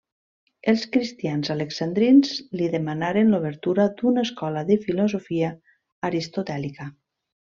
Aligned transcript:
Els 0.71 0.85
cristians 0.93 1.51
alexandrins 1.55 2.31
li 2.61 2.69
demanaren 2.77 3.29
l'obertura 3.33 3.87
d'una 4.01 4.25
escola 4.29 4.65
de 4.71 4.79
filosofia 4.87 5.53
aristotèlica. 6.11 6.91